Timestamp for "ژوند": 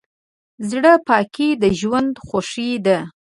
1.79-2.13